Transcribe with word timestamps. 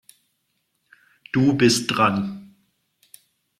Du 1.31 1.53
bist 1.53 1.91
dran. 1.95 2.55